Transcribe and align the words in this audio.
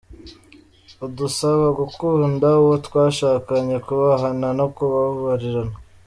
Adusaba 1.05 1.65
gukunda 1.79 2.47
uwo 2.61 2.75
twashakanye, 2.85 3.75
kubahana 3.85 4.47
no 4.59 4.65
kubabarirana. 4.75 5.75